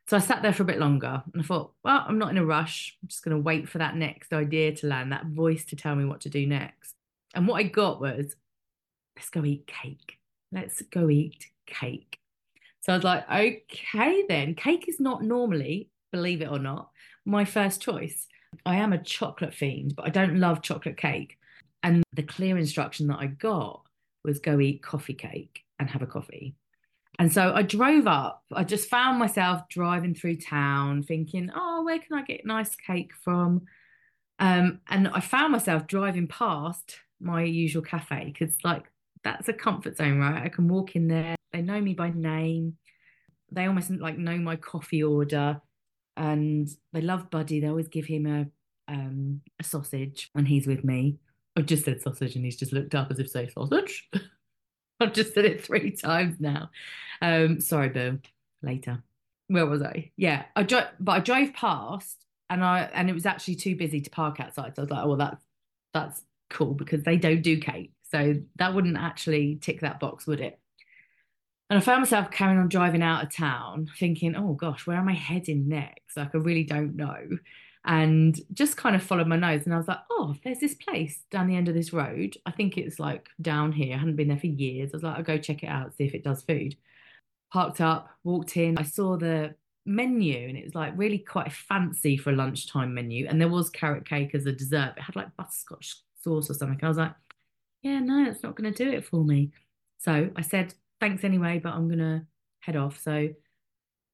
So 0.09 0.17
I 0.17 0.21
sat 0.21 0.43
there 0.43 0.53
for 0.53 0.65
a 0.65 0.67
bit 0.67 0.79
longer 0.79 1.23
and 1.33 1.43
I 1.43 1.45
thought, 1.45 1.73
well, 1.85 2.05
I'm 2.07 2.19
not 2.19 2.31
in 2.31 2.39
a 2.39 2.45
rush. 2.45 2.99
I'm 3.03 3.09
just 3.09 3.25
going 3.25 3.37
to 3.37 3.43
wait 3.43 3.69
for 3.69 3.79
that 3.79 3.97
next 3.97 4.33
idea 4.33 4.75
to 4.77 4.87
land, 4.87 5.13
that 5.13 5.27
voice 5.27 5.65
to 5.67 5.77
tell 5.77 5.95
me 5.95 6.05
what 6.05 6.21
to 6.23 6.29
do 6.29 6.47
next. 6.47 6.95
And 7.35 7.47
what 7.47 7.57
I 7.57 7.63
got 7.63 8.01
was 8.01 8.35
let's 9.17 9.31
go 9.31 9.45
eat 9.45 9.67
cake. 9.67 10.19
Let's 10.51 10.83
go 10.83 11.09
eat 11.09 11.47
cake. 11.67 12.19
So 12.81 12.93
I 12.93 12.97
was 12.97 13.05
like, 13.05 13.31
okay, 13.31 14.25
then. 14.29 14.55
Cake 14.55 14.87
is 14.89 14.99
not 14.99 15.23
normally, 15.23 15.89
believe 16.11 16.43
it 16.43 16.51
or 16.51 16.59
not, 16.59 16.91
my 17.25 17.45
first 17.45 17.81
choice. 17.81 18.27
I 18.67 18.77
am 18.77 18.93
a 18.93 19.03
chocolate 19.03 19.55
fiend, 19.55 19.95
but 19.97 20.05
I 20.05 20.11
don't 20.11 20.41
love 20.41 20.63
chocolate 20.63 20.97
cake. 20.97 21.39
And 21.83 22.03
the 22.13 22.23
clear 22.23 22.59
instruction 22.59 23.07
that 23.07 23.19
I 23.19 23.27
got 23.27 23.83
was 24.25 24.39
go 24.39 24.61
eat 24.61 24.83
coffee 24.83 25.15
cake 25.15 25.65
and 25.79 25.91
have 25.91 26.03
a 26.03 26.07
coffee. 26.07 26.55
And 27.19 27.33
so 27.33 27.53
I 27.55 27.63
drove 27.63 28.07
up. 28.07 28.43
I 28.53 28.65
just 28.65 28.89
found 28.89 29.19
myself 29.19 29.69
driving 29.69 30.15
through 30.15 30.37
town 30.37 31.03
thinking, 31.03 31.51
oh, 31.55 31.83
where 31.85 31.99
can 31.99 32.19
I 32.19 32.23
get 32.23 32.47
nice 32.47 32.75
cake 32.75 33.13
from? 33.23 33.63
Um, 34.39 34.81
and 34.89 35.09
I 35.09 35.21
found 35.21 35.53
myself 35.53 35.87
driving 35.87 36.27
past 36.27 36.97
my 37.21 37.43
usual 37.43 37.83
cafe 37.83 38.33
because, 38.33 38.57
like, 38.65 38.85
that's 39.25 39.49
a 39.49 39.53
comfort 39.53 39.97
zone, 39.99 40.19
right? 40.19 40.43
I 40.43 40.49
can 40.49 40.69
walk 40.69 40.97
in 40.97 41.09
there. 41.09 41.37
They 41.53 41.63
know 41.63 41.81
me 41.81 41.95
by 41.95 42.11
name. 42.11 42.77
They 43.51 43.67
almost 43.67 43.91
like 43.91 44.17
know 44.17 44.39
my 44.39 44.57
coffee 44.57 45.03
order, 45.03 45.61
and 46.17 46.69
they 46.93 47.03
love 47.03 47.31
Buddy. 47.31 47.61
They 47.61 47.69
always 47.69 47.89
give 47.89 48.07
him 48.07 48.27
a 48.27 48.47
um, 48.93 49.43
a 49.61 49.65
sausage 49.65 50.31
when 50.33 50.47
he's 50.47 50.67
with 50.67 50.83
me. 50.83 51.19
I've 51.57 51.67
just 51.67 51.85
said 51.85 52.01
sausage, 52.01 52.37
and 52.37 52.45
he's 52.45 52.57
just 52.57 52.73
looked 52.73 52.95
up 52.95 53.11
as 53.11 53.19
if 53.19 53.31
say 53.31 53.49
sausage. 53.49 54.09
I've 55.01 55.13
just 55.13 55.35
said 55.35 55.45
it 55.45 55.65
three 55.65 55.91
times 55.91 56.37
now. 56.41 56.71
Um, 57.21 57.61
sorry, 57.61 57.89
Boo. 57.89 58.21
Later. 58.63 59.03
Where 59.49 59.67
was 59.67 59.83
I? 59.83 60.13
Yeah, 60.17 60.45
I 60.55 60.63
drove, 60.63 60.87
but 61.01 61.13
I 61.13 61.21
drove 61.21 61.53
past, 61.53 62.25
and 62.49 62.65
I 62.65 62.89
and 62.95 63.11
it 63.11 63.13
was 63.13 63.27
actually 63.27 63.57
too 63.57 63.77
busy 63.77 64.01
to 64.01 64.11
park 64.11 64.41
outside. 64.41 64.77
So 64.77 64.83
I 64.83 64.85
was 64.85 64.91
like, 64.91 65.05
oh, 65.05 65.09
well, 65.09 65.17
that's 65.17 65.45
that's 65.93 66.23
cool 66.49 66.75
because 66.75 67.03
they 67.03 67.17
don't 67.17 67.43
do 67.43 67.59
cake. 67.59 67.93
So 68.11 68.35
that 68.57 68.75
wouldn't 68.75 68.97
actually 68.97 69.59
tick 69.61 69.81
that 69.81 69.99
box, 69.99 70.27
would 70.27 70.41
it? 70.41 70.59
And 71.71 71.79
I 71.79 71.81
found 71.81 72.03
myself 72.03 72.31
carrying 72.31 72.59
on 72.59 72.69
driving 72.69 73.03
out 73.03 73.25
of 73.25 73.35
town, 73.35 73.91
thinking, 73.99 74.37
oh 74.37 74.53
gosh, 74.53 74.87
where 74.87 74.99
am 74.99 75.09
I 75.09 75.15
heading 75.15 75.69
next? 75.69 76.17
Like, 76.17 76.35
I 76.35 76.39
really 76.39 76.65
don't 76.65 76.97
know. 76.97 77.39
And 77.85 78.39
just 78.53 78.77
kind 78.77 78.95
of 78.95 79.03
followed 79.03 79.27
my 79.27 79.37
nose. 79.37 79.65
And 79.65 79.75
I 79.75 79.77
was 79.77 79.89
like, 79.89 79.99
oh, 80.11 80.37
there's 80.45 80.61
this 80.61 80.75
place 80.75 81.25
down 81.31 81.49
the 81.49 81.57
end 81.57 81.69
of 81.69 81.75
this 81.75 81.93
road. 81.93 82.37
I 82.47 82.53
think 82.53 82.79
it's 82.79 83.01
like 83.01 83.29
down 83.41 83.73
here. 83.73 83.95
I 83.95 83.99
hadn't 83.99 84.17
been 84.17 84.29
there 84.29 84.39
for 84.39 84.47
years. 84.47 84.91
I 84.93 84.97
was 84.97 85.03
like, 85.03 85.17
I'll 85.17 85.25
go 85.25 85.39
check 85.39 85.65
it 85.65 85.69
out, 85.69 85.97
see 85.97 86.05
if 86.05 86.15
it 86.15 86.23
does 86.23 86.43
food. 86.43 86.77
Parked 87.53 87.81
up, 87.81 88.09
walked 88.23 88.57
in. 88.57 88.79
I 88.79 88.85
saw 88.85 89.17
the 89.17 89.55
menu 89.85 90.49
and 90.49 90.57
it 90.57 90.65
was 90.65 90.77
like 90.77 90.93
really 90.97 91.19
quite 91.19 91.53
fancy 91.53 92.17
for 92.17 92.31
a 92.31 92.37
lunchtime 92.37 92.95
menu. 92.95 93.27
And 93.27 93.41
there 93.41 93.49
was 93.49 93.69
carrot 93.69 94.09
cake 94.09 94.35
as 94.35 94.47
a 94.47 94.53
dessert. 94.53 94.95
It 94.97 95.03
had 95.03 95.17
like 95.17 95.37
butterscotch 95.37 96.03
sauce 96.21 96.49
or 96.49 96.55
something. 96.55 96.79
I 96.83 96.89
was 96.89 96.99
like, 96.99 97.15
yeah, 97.83 97.99
no, 97.99 98.31
it's 98.31 98.45
not 98.45 98.55
going 98.55 98.73
to 98.73 98.85
do 98.85 98.91
it 98.91 99.05
for 99.05 99.25
me. 99.25 99.51
So 99.99 100.31
I 100.37 100.43
said, 100.43 100.73
thanks 101.01 101.25
anyway, 101.25 101.61
but 101.63 101.75
I'm 101.75 101.89
going 101.89 101.99
to 101.99 102.23
head 102.61 102.77
off. 102.77 103.01
So 103.01 103.31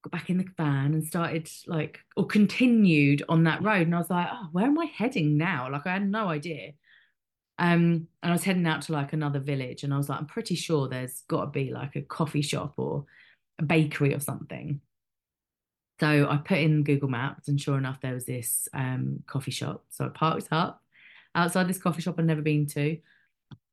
got 0.03 0.11
back 0.11 0.29
in 0.29 0.37
the 0.37 0.45
van 0.57 0.93
and 0.93 1.05
started 1.05 1.49
like, 1.67 1.99
or 2.15 2.25
continued 2.25 3.23
on 3.29 3.43
that 3.43 3.63
road. 3.63 3.87
And 3.87 3.95
I 3.95 3.99
was 3.99 4.09
like, 4.09 4.27
oh, 4.31 4.47
where 4.51 4.65
am 4.65 4.79
I 4.79 4.85
heading 4.85 5.37
now? 5.37 5.69
Like 5.71 5.85
I 5.85 5.93
had 5.93 6.09
no 6.09 6.27
idea. 6.27 6.73
Um, 7.57 8.07
and 8.23 8.31
I 8.31 8.31
was 8.31 8.43
heading 8.43 8.65
out 8.65 8.83
to 8.83 8.93
like 8.93 9.11
another 9.11 9.39
village 9.39 9.83
and 9.83 9.93
I 9.93 9.97
was 9.97 10.07
like, 10.07 10.19
I'm 10.19 10.27
pretty 10.27 10.55
sure 10.55 10.87
there's 10.87 11.23
got 11.27 11.45
to 11.45 11.51
be 11.51 11.71
like 11.71 11.95
a 11.97 12.01
coffee 12.01 12.41
shop 12.41 12.75
or 12.77 13.05
a 13.59 13.63
bakery 13.63 14.13
or 14.15 14.21
something. 14.21 14.79
So 15.99 16.29
I 16.29 16.37
put 16.37 16.59
in 16.59 16.83
Google 16.83 17.09
Maps 17.09 17.49
and 17.49 17.59
sure 17.59 17.77
enough, 17.77 17.99
there 17.99 18.13
was 18.13 18.25
this 18.25 18.69
um, 18.73 19.23
coffee 19.27 19.51
shop. 19.51 19.83
So 19.89 20.05
I 20.05 20.09
parked 20.09 20.47
up 20.51 20.81
outside 21.35 21.67
this 21.67 21.77
coffee 21.77 22.01
shop 22.01 22.15
I'd 22.17 22.25
never 22.25 22.41
been 22.41 22.65
to. 22.67 22.97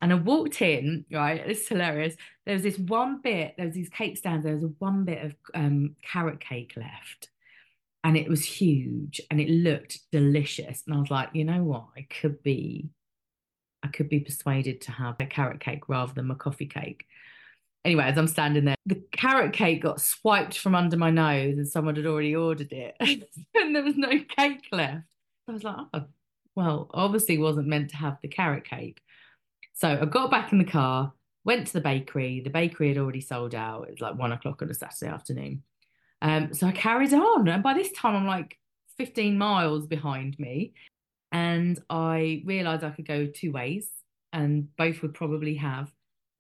And 0.01 0.13
I 0.13 0.17
walked 0.17 0.61
in, 0.61 1.05
right? 1.11 1.43
It's 1.45 1.69
hilarious. 1.69 2.17
There 2.45 2.55
was 2.55 2.63
this 2.63 2.79
one 2.79 3.21
bit, 3.23 3.55
there 3.57 3.67
was 3.67 3.75
these 3.75 3.89
cake 3.89 4.17
stands, 4.17 4.45
there 4.45 4.55
was 4.55 4.65
a 4.65 4.73
one 4.79 5.05
bit 5.05 5.25
of 5.25 5.35
um, 5.55 5.97
carrot 6.03 6.41
cake 6.41 6.75
left. 6.77 7.31
And 8.05 8.17
it 8.17 8.29
was 8.29 8.45
huge 8.45 9.21
and 9.31 9.41
it 9.41 9.49
looked 9.49 9.99
delicious. 10.13 10.85
And 10.87 10.95
I 10.95 11.01
was 11.01 11.11
like, 11.11 11.31
you 11.33 11.45
know 11.45 11.65
what? 11.65 11.87
I 11.97 12.07
could 12.09 12.43
be, 12.43 12.91
I 13.83 13.89
could 13.89 14.09
be 14.09 14.21
persuaded 14.21 14.81
to 14.83 14.93
have 14.93 15.17
a 15.19 15.27
carrot 15.27 15.61
cake 15.61 15.89
rather 15.89 16.13
than 16.13 16.27
my 16.27 16.35
coffee 16.35 16.67
cake. 16.67 17.07
Anyway, 17.85 18.05
as 18.05 18.19
I'm 18.19 18.29
standing 18.29 18.65
there, 18.65 18.77
the 18.85 19.03
carrot 19.13 19.53
cake 19.53 19.83
got 19.83 20.01
swiped 20.01 20.59
from 20.59 20.75
under 20.75 20.97
my 20.97 21.11
nose 21.11 21.57
and 21.57 21.67
someone 21.67 21.97
had 21.97 22.07
already 22.07 22.37
ordered 22.37 22.73
it. 22.73 22.97
and 23.55 23.75
there 23.75 23.83
was 23.83 23.97
no 23.97 24.11
cake 24.11 24.67
left. 24.71 25.05
I 25.49 25.53
was 25.53 25.65
like, 25.65 25.87
oh, 25.95 26.05
well, 26.55 26.91
obviously 26.93 27.39
wasn't 27.39 27.69
meant 27.69 27.91
to 27.91 27.97
have 27.97 28.19
the 28.23 28.29
carrot 28.29 28.65
cake. 28.65 29.01
So 29.77 29.89
I 29.89 30.05
got 30.07 30.31
back 30.31 30.53
in 30.53 30.59
the 30.59 30.65
car, 30.65 31.13
went 31.45 31.67
to 31.67 31.73
the 31.75 31.83
bakery. 31.83 32.41
The 32.41 32.51
bakery 32.51 32.89
had 32.89 32.99
already 32.99 33.21
sold 33.21 33.55
out. 33.55 33.85
It 33.89 33.91
was 33.91 34.01
like 34.01 34.19
one 34.19 34.33
o'clock 34.33 34.63
on 34.63 34.71
a 34.71 34.75
Saturday 34.75 35.13
afternoon. 35.13 35.63
Um, 36.23 36.55
so 36.55 36.67
I 36.67 36.73
carried 36.73 37.13
on. 37.13 37.47
And 37.47 37.63
by 37.63 37.75
this 37.75 37.93
time, 37.93 38.17
I'm 38.17 38.27
like 38.27 38.59
15 38.97 39.37
miles 39.37 39.87
behind 39.87 40.39
me. 40.39 40.73
And 41.31 41.79
I 41.91 42.43
realized 42.47 42.85
I 42.85 42.91
could 42.91 43.07
go 43.07 43.27
two 43.27 43.53
ways, 43.53 43.89
and 44.33 44.75
both 44.77 45.03
would 45.03 45.13
probably 45.13 45.57
have 45.57 45.93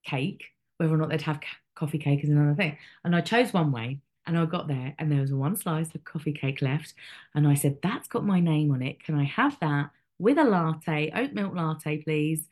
cake. 0.04 0.44
Whether 0.78 0.94
or 0.94 0.96
not 0.96 1.10
they'd 1.10 1.20
have 1.22 1.40
coffee 1.74 1.98
cake 1.98 2.24
is 2.24 2.30
another 2.30 2.54
thing. 2.54 2.78
And 3.04 3.14
I 3.14 3.20
chose 3.20 3.52
one 3.52 3.70
way. 3.70 4.00
And 4.26 4.38
I 4.38 4.44
got 4.46 4.66
there, 4.66 4.94
and 4.98 5.12
there 5.12 5.20
was 5.20 5.32
one 5.32 5.56
slice 5.56 5.94
of 5.94 6.04
coffee 6.04 6.32
cake 6.32 6.62
left. 6.62 6.94
And 7.34 7.46
I 7.46 7.54
said, 7.54 7.78
That's 7.82 8.08
got 8.08 8.24
my 8.24 8.40
name 8.40 8.72
on 8.72 8.82
it. 8.82 9.04
Can 9.04 9.14
I 9.14 9.24
have 9.24 9.60
that 9.60 9.90
with 10.18 10.38
a 10.38 10.44
latte, 10.44 11.12
oat 11.14 11.32
milk 11.34 11.54
latte, 11.54 11.98
please? 11.98 12.48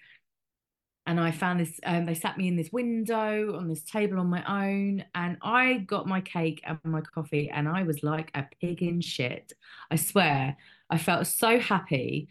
And 1.06 1.20
I 1.20 1.30
found 1.32 1.60
this. 1.60 1.78
Um, 1.84 2.06
they 2.06 2.14
sat 2.14 2.38
me 2.38 2.48
in 2.48 2.56
this 2.56 2.72
window 2.72 3.56
on 3.56 3.68
this 3.68 3.82
table 3.82 4.18
on 4.18 4.28
my 4.28 4.42
own, 4.66 5.04
and 5.14 5.36
I 5.42 5.78
got 5.86 6.06
my 6.06 6.20
cake 6.20 6.62
and 6.64 6.78
my 6.84 7.02
coffee, 7.02 7.50
and 7.50 7.68
I 7.68 7.82
was 7.82 8.02
like 8.02 8.30
a 8.34 8.46
pig 8.60 8.82
in 8.82 9.00
shit. 9.00 9.52
I 9.90 9.96
swear, 9.96 10.56
I 10.88 10.98
felt 10.98 11.26
so 11.26 11.58
happy. 11.58 12.28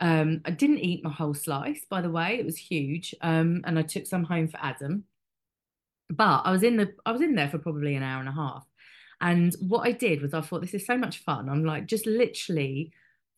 Um, 0.00 0.40
I 0.44 0.50
didn't 0.50 0.80
eat 0.80 1.04
my 1.04 1.10
whole 1.10 1.34
slice, 1.34 1.86
by 1.88 2.02
the 2.02 2.10
way. 2.10 2.38
It 2.38 2.44
was 2.44 2.56
huge, 2.56 3.14
um, 3.20 3.62
and 3.64 3.78
I 3.78 3.82
took 3.82 4.06
some 4.06 4.24
home 4.24 4.48
for 4.48 4.58
Adam. 4.60 5.04
But 6.10 6.42
I 6.44 6.50
was 6.50 6.62
in 6.62 6.76
the 6.76 6.94
I 7.04 7.12
was 7.12 7.20
in 7.20 7.36
there 7.36 7.48
for 7.48 7.58
probably 7.58 7.94
an 7.94 8.02
hour 8.02 8.20
and 8.20 8.28
a 8.28 8.32
half, 8.32 8.66
and 9.20 9.54
what 9.60 9.86
I 9.86 9.92
did 9.92 10.20
was 10.20 10.34
I 10.34 10.40
thought 10.40 10.62
this 10.62 10.74
is 10.74 10.86
so 10.86 10.98
much 10.98 11.18
fun. 11.18 11.48
I'm 11.48 11.64
like 11.64 11.86
just 11.86 12.06
literally 12.06 12.92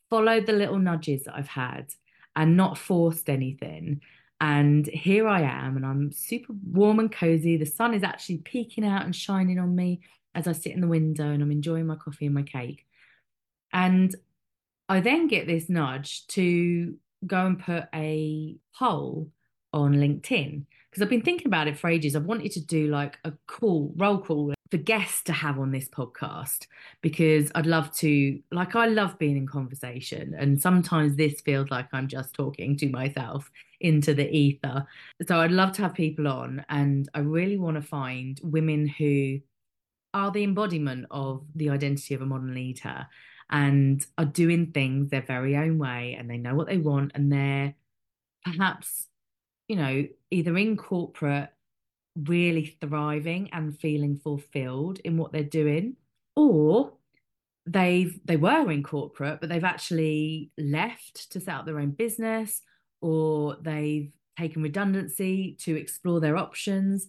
followed 0.08 0.46
the 0.46 0.52
little 0.54 0.78
nudges 0.78 1.24
that 1.24 1.34
I've 1.36 1.48
had 1.48 1.92
and 2.34 2.56
not 2.56 2.78
forced 2.78 3.28
anything 3.28 4.00
and 4.40 4.86
here 4.86 5.26
I 5.26 5.42
am, 5.42 5.76
and 5.76 5.84
I'm 5.84 6.12
super 6.12 6.52
warm 6.72 6.98
and 7.00 7.10
cozy. 7.10 7.56
The 7.56 7.66
sun 7.66 7.94
is 7.94 8.04
actually 8.04 8.38
peeking 8.38 8.84
out 8.84 9.04
and 9.04 9.14
shining 9.14 9.58
on 9.58 9.74
me 9.74 10.00
as 10.34 10.46
I 10.46 10.52
sit 10.52 10.72
in 10.72 10.80
the 10.80 10.86
window 10.86 11.28
and 11.28 11.42
I'm 11.42 11.50
enjoying 11.50 11.86
my 11.86 11.96
coffee 11.96 12.26
and 12.26 12.34
my 12.34 12.42
cake. 12.42 12.86
And 13.72 14.14
I 14.88 15.00
then 15.00 15.26
get 15.26 15.46
this 15.46 15.68
nudge 15.68 16.26
to 16.28 16.94
go 17.26 17.46
and 17.46 17.58
put 17.58 17.84
a 17.94 18.56
poll 18.74 19.30
on 19.72 19.94
LinkedIn 19.94 20.64
because 20.90 21.02
I've 21.02 21.10
been 21.10 21.22
thinking 21.22 21.48
about 21.48 21.68
it 21.68 21.78
for 21.78 21.90
ages. 21.90 22.14
I've 22.14 22.24
wanted 22.24 22.52
to 22.52 22.64
do 22.64 22.86
like 22.88 23.18
a 23.24 23.32
cool 23.46 23.92
roll 23.96 24.18
call 24.18 24.54
for 24.70 24.76
guests 24.76 25.22
to 25.24 25.32
have 25.32 25.58
on 25.58 25.72
this 25.72 25.88
podcast 25.88 26.66
because 27.00 27.50
I'd 27.54 27.66
love 27.66 27.94
to, 27.96 28.40
like, 28.50 28.76
I 28.76 28.86
love 28.86 29.18
being 29.18 29.36
in 29.36 29.46
conversation. 29.46 30.34
And 30.38 30.60
sometimes 30.60 31.16
this 31.16 31.40
feels 31.40 31.70
like 31.70 31.88
I'm 31.92 32.08
just 32.08 32.34
talking 32.34 32.76
to 32.78 32.88
myself 32.88 33.50
into 33.80 34.14
the 34.14 34.30
ether. 34.30 34.86
So 35.26 35.40
I'd 35.40 35.52
love 35.52 35.72
to 35.72 35.82
have 35.82 35.94
people 35.94 36.28
on. 36.28 36.64
And 36.68 37.08
I 37.14 37.20
really 37.20 37.56
want 37.56 37.76
to 37.76 37.82
find 37.82 38.40
women 38.42 38.86
who 38.86 39.40
are 40.14 40.30
the 40.30 40.44
embodiment 40.44 41.06
of 41.10 41.44
the 41.54 41.70
identity 41.70 42.14
of 42.14 42.22
a 42.22 42.26
modern 42.26 42.54
leader 42.54 43.06
and 43.50 44.04
are 44.18 44.24
doing 44.24 44.72
things 44.72 45.10
their 45.10 45.22
very 45.22 45.56
own 45.56 45.78
way 45.78 46.16
and 46.18 46.28
they 46.28 46.36
know 46.36 46.54
what 46.54 46.66
they 46.66 46.76
want 46.76 47.12
and 47.14 47.32
they're 47.32 47.74
perhaps, 48.44 49.06
you 49.68 49.76
know, 49.76 50.06
either 50.30 50.56
in 50.56 50.76
corporate 50.76 51.50
really 52.24 52.76
thriving 52.80 53.50
and 53.52 53.78
feeling 53.78 54.16
fulfilled 54.16 54.98
in 55.04 55.16
what 55.16 55.32
they're 55.32 55.42
doing. 55.42 55.96
Or 56.36 56.92
they've 57.68 58.18
they 58.24 58.36
were 58.36 58.70
in 58.70 58.82
corporate 58.82 59.40
but 59.40 59.48
they've 59.48 59.64
actually 59.64 60.50
left 60.56 61.30
to 61.30 61.40
set 61.40 61.54
up 61.54 61.66
their 61.66 61.78
own 61.78 61.90
business 61.90 62.62
or 63.00 63.56
they've 63.60 64.10
taken 64.38 64.62
redundancy 64.62 65.56
to 65.60 65.76
explore 65.76 66.20
their 66.20 66.36
options 66.36 67.06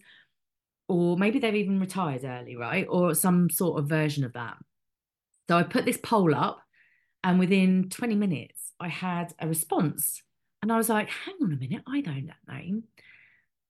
or 0.88 1.16
maybe 1.16 1.38
they've 1.38 1.54
even 1.54 1.80
retired 1.80 2.24
early 2.24 2.56
right? 2.56 2.86
Or 2.88 3.14
some 3.14 3.48
sort 3.48 3.78
of 3.78 3.88
version 3.88 4.24
of 4.24 4.34
that. 4.34 4.56
So 5.48 5.56
i 5.56 5.62
put 5.62 5.84
this 5.84 5.98
poll 6.02 6.34
up 6.34 6.60
and 7.24 7.38
within 7.38 7.88
20 7.88 8.14
minutes 8.14 8.72
i 8.78 8.88
had 8.88 9.32
a 9.38 9.48
response. 9.48 10.22
And 10.62 10.70
i 10.70 10.76
was 10.76 10.90
like 10.90 11.08
hang 11.08 11.36
on 11.42 11.52
a 11.52 11.56
minute 11.56 11.82
i 11.86 12.00
know. 12.00 12.20
that 12.26 12.54
name 12.54 12.84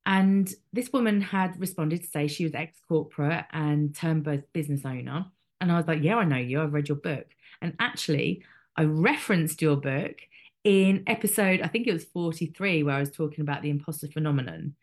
and 0.07 0.53
this 0.73 0.93
woman 0.93 1.21
had 1.21 1.61
responded 1.61 2.03
to 2.03 2.07
say 2.07 2.27
she 2.27 2.45
was 2.45 2.55
ex 2.55 2.79
corporate 2.89 3.45
and 3.53 3.95
turned 3.95 4.27
business 4.53 4.85
owner. 4.85 5.27
And 5.61 5.71
I 5.71 5.77
was 5.77 5.87
like, 5.87 6.03
Yeah, 6.03 6.17
I 6.17 6.25
know 6.25 6.37
you. 6.37 6.63
I've 6.63 6.73
read 6.73 6.89
your 6.89 6.97
book. 6.97 7.27
And 7.61 7.75
actually, 7.79 8.45
I 8.77 8.85
referenced 8.85 9.61
your 9.61 9.77
book 9.77 10.17
in 10.65 11.05
episode, 11.07 11.63
I 11.63 11.69
think 11.69 11.87
it 11.87 11.93
was 11.93 12.05
43, 12.05 12.83
where 12.83 12.95
I 12.95 13.01
was 13.01 13.11
talking 13.11 13.43
about 13.43 13.63
the 13.63 13.71
imposter 13.71 14.09
phenomenon. 14.09 14.75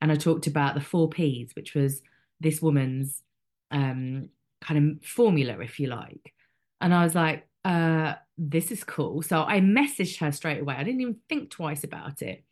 And 0.00 0.12
I 0.12 0.16
talked 0.16 0.46
about 0.46 0.74
the 0.74 0.80
four 0.80 1.08
P's, 1.08 1.54
which 1.54 1.74
was 1.74 2.02
this 2.40 2.60
woman's 2.60 3.22
um, 3.70 4.30
kind 4.62 4.98
of 5.00 5.06
formula, 5.06 5.58
if 5.60 5.78
you 5.80 5.88
like. 5.88 6.32
And 6.80 6.94
I 6.94 7.04
was 7.04 7.14
like, 7.14 7.46
uh, 7.64 8.14
this 8.38 8.70
is 8.70 8.84
cool. 8.84 9.22
So 9.22 9.42
I 9.42 9.60
messaged 9.60 10.18
her 10.20 10.32
straight 10.32 10.60
away. 10.60 10.74
I 10.76 10.84
didn't 10.84 11.00
even 11.00 11.16
think 11.28 11.50
twice 11.50 11.84
about 11.84 12.22
it. 12.22 12.44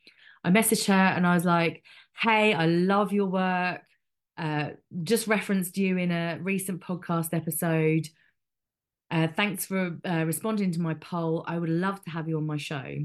I 0.44 0.50
messaged 0.50 0.86
her 0.86 0.92
and 0.92 1.26
I 1.26 1.34
was 1.34 1.44
like, 1.44 1.82
hey, 2.20 2.54
I 2.54 2.66
love 2.66 3.12
your 3.12 3.26
work. 3.26 3.80
Uh, 4.36 4.70
just 5.02 5.26
referenced 5.26 5.78
you 5.78 5.96
in 5.96 6.10
a 6.10 6.38
recent 6.40 6.80
podcast 6.80 7.32
episode. 7.32 8.08
Uh, 9.10 9.28
thanks 9.28 9.64
for 9.64 9.96
uh, 10.04 10.24
responding 10.24 10.72
to 10.72 10.80
my 10.80 10.94
poll. 10.94 11.44
I 11.46 11.58
would 11.58 11.70
love 11.70 12.02
to 12.04 12.10
have 12.10 12.28
you 12.28 12.36
on 12.36 12.46
my 12.46 12.56
show. 12.56 12.96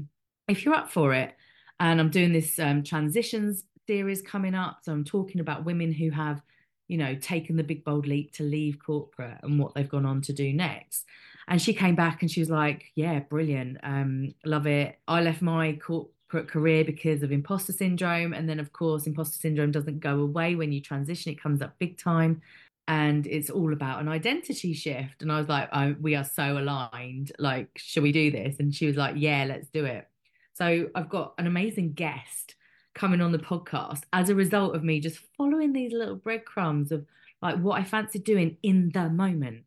If 0.48 0.64
you're 0.64 0.74
up 0.74 0.90
for 0.90 1.14
it, 1.14 1.34
and 1.78 1.98
I'm 1.98 2.10
doing 2.10 2.32
this 2.32 2.58
um, 2.58 2.82
transitions 2.82 3.64
series 3.86 4.20
coming 4.22 4.54
up. 4.54 4.80
So 4.82 4.92
I'm 4.92 5.04
talking 5.04 5.40
about 5.40 5.64
women 5.64 5.92
who 5.92 6.10
have, 6.10 6.42
you 6.88 6.98
know, 6.98 7.14
taken 7.14 7.56
the 7.56 7.64
big 7.64 7.84
bold 7.84 8.06
leap 8.06 8.34
to 8.34 8.42
leave 8.42 8.78
corporate 8.84 9.38
and 9.42 9.58
what 9.58 9.74
they've 9.74 9.88
gone 9.88 10.04
on 10.04 10.20
to 10.22 10.32
do 10.32 10.52
next. 10.52 11.06
And 11.48 11.60
she 11.60 11.72
came 11.72 11.94
back 11.94 12.22
and 12.22 12.30
she 12.30 12.40
was 12.40 12.50
like, 12.50 12.92
yeah, 12.94 13.20
brilliant. 13.20 13.78
Um, 13.82 14.34
love 14.44 14.66
it. 14.66 14.98
I 15.08 15.22
left 15.22 15.42
my 15.42 15.72
corp 15.72 16.12
career 16.30 16.84
because 16.84 17.22
of 17.22 17.32
imposter 17.32 17.72
syndrome. 17.72 18.32
And 18.32 18.48
then, 18.48 18.60
of 18.60 18.72
course, 18.72 19.06
imposter 19.06 19.38
syndrome 19.38 19.70
doesn't 19.70 20.00
go 20.00 20.20
away 20.20 20.54
when 20.54 20.72
you 20.72 20.80
transition, 20.80 21.32
it 21.32 21.42
comes 21.42 21.62
up 21.62 21.78
big 21.78 21.98
time. 21.98 22.40
And 22.88 23.26
it's 23.26 23.50
all 23.50 23.72
about 23.72 24.00
an 24.00 24.08
identity 24.08 24.72
shift. 24.72 25.22
And 25.22 25.30
I 25.30 25.38
was 25.38 25.48
like, 25.48 25.68
oh, 25.72 25.94
we 26.00 26.16
are 26.16 26.24
so 26.24 26.58
aligned. 26.58 27.30
Like, 27.38 27.68
should 27.76 28.02
we 28.02 28.10
do 28.12 28.30
this? 28.30 28.56
And 28.58 28.74
she 28.74 28.86
was 28.86 28.96
like, 28.96 29.14
yeah, 29.16 29.44
let's 29.44 29.68
do 29.68 29.84
it. 29.84 30.08
So 30.54 30.88
I've 30.94 31.08
got 31.08 31.34
an 31.38 31.46
amazing 31.46 31.92
guest 31.92 32.56
coming 32.94 33.20
on 33.20 33.32
the 33.32 33.38
podcast 33.38 34.02
as 34.12 34.28
a 34.28 34.34
result 34.34 34.74
of 34.74 34.82
me 34.82 35.00
just 35.00 35.20
following 35.36 35.72
these 35.72 35.92
little 35.92 36.16
breadcrumbs 36.16 36.90
of 36.90 37.06
like 37.40 37.56
what 37.58 37.80
I 37.80 37.84
fancy 37.84 38.18
doing 38.18 38.56
in 38.62 38.90
the 38.92 39.08
moment. 39.08 39.64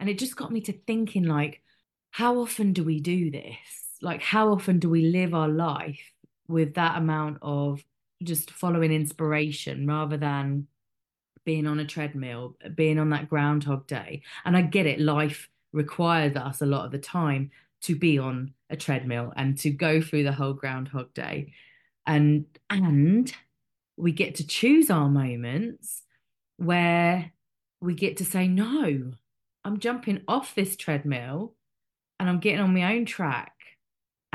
And 0.00 0.08
it 0.08 0.18
just 0.18 0.36
got 0.36 0.52
me 0.52 0.60
to 0.62 0.72
thinking, 0.72 1.24
like, 1.24 1.62
how 2.10 2.38
often 2.38 2.72
do 2.72 2.82
we 2.82 3.00
do 3.00 3.30
this? 3.30 3.85
Like 4.02 4.22
how 4.22 4.52
often 4.52 4.78
do 4.78 4.88
we 4.88 5.06
live 5.06 5.34
our 5.34 5.48
life 5.48 6.12
with 6.48 6.74
that 6.74 6.96
amount 6.98 7.38
of 7.42 7.84
just 8.22 8.50
following 8.50 8.92
inspiration 8.92 9.86
rather 9.86 10.16
than 10.16 10.66
being 11.44 11.66
on 11.66 11.78
a 11.78 11.84
treadmill, 11.84 12.56
being 12.74 12.98
on 12.98 13.10
that 13.10 13.28
groundhog 13.28 13.86
day. 13.86 14.22
And 14.44 14.56
I 14.56 14.62
get 14.62 14.86
it, 14.86 15.00
life 15.00 15.48
requires 15.72 16.36
us 16.36 16.60
a 16.60 16.66
lot 16.66 16.84
of 16.84 16.92
the 16.92 16.98
time 16.98 17.50
to 17.82 17.94
be 17.94 18.18
on 18.18 18.52
a 18.70 18.76
treadmill 18.76 19.32
and 19.36 19.56
to 19.58 19.70
go 19.70 20.00
through 20.00 20.24
the 20.24 20.32
whole 20.32 20.54
groundhog 20.54 21.12
day. 21.14 21.52
And 22.06 22.46
and 22.70 23.32
we 23.96 24.12
get 24.12 24.36
to 24.36 24.46
choose 24.46 24.90
our 24.90 25.08
moments 25.08 26.02
where 26.56 27.32
we 27.80 27.94
get 27.94 28.18
to 28.18 28.24
say, 28.24 28.48
no, 28.48 29.12
I'm 29.64 29.78
jumping 29.78 30.22
off 30.28 30.54
this 30.54 30.76
treadmill 30.76 31.54
and 32.18 32.28
I'm 32.28 32.40
getting 32.40 32.60
on 32.60 32.74
my 32.74 32.94
own 32.94 33.04
track 33.04 33.55